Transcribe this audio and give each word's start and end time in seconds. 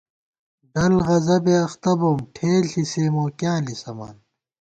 ڈل 0.73 0.93
غضبےاختہ 1.07 1.91
بوم 1.99 2.19
ٹھېل 2.35 2.63
ݪی 2.71 2.83
سےمو 2.91 3.25
کیاں 3.39 3.57
لِسَمان 3.65 4.15